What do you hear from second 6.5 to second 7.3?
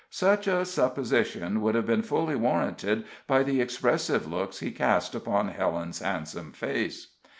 face.